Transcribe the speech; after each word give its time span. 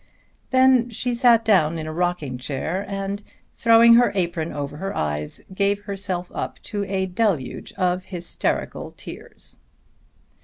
Then 0.49 0.89
she 0.89 1.13
sat 1.13 1.45
down 1.45 1.77
in 1.77 1.85
a 1.85 1.93
rocking 1.93 2.39
chair 2.39 2.83
and 2.89 3.21
throwing 3.55 3.93
her 3.93 4.11
apron 4.15 4.51
over 4.51 4.77
her 4.77 4.97
eyes 4.97 5.41
gave 5.53 5.81
herself 5.83 6.31
up 6.33 6.57
to 6.63 6.83
a 6.85 7.05
deluge 7.05 7.71
of 7.73 8.05
hysterical 8.05 8.89
tears. 8.97 9.57